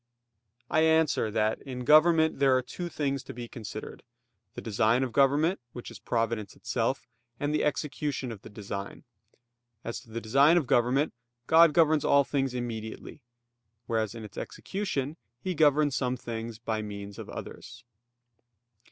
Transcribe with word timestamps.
I 0.67 0.81
answer 0.81 1.29
that, 1.29 1.61
In 1.61 1.85
government 1.85 2.39
there 2.39 2.57
are 2.57 2.63
two 2.63 2.89
things 2.89 3.21
to 3.21 3.35
be 3.35 3.47
considered; 3.47 4.01
the 4.55 4.59
design 4.61 5.03
of 5.03 5.13
government, 5.13 5.59
which 5.73 5.91
is 5.91 5.99
providence 5.99 6.55
itself; 6.55 7.05
and 7.39 7.53
the 7.53 7.63
execution 7.63 8.31
of 8.31 8.41
the 8.41 8.49
design. 8.49 9.03
As 9.83 9.99
to 9.99 10.09
the 10.09 10.19
design 10.19 10.57
of 10.57 10.65
government, 10.65 11.13
God 11.45 11.71
governs 11.71 12.03
all 12.03 12.23
things 12.23 12.55
immediately; 12.55 13.21
whereas 13.85 14.15
in 14.15 14.23
its 14.23 14.39
execution, 14.39 15.17
He 15.39 15.53
governs 15.53 15.95
some 15.95 16.17
things 16.17 16.57
by 16.57 16.81
means 16.81 17.19
of 17.19 17.29
others. 17.29 17.83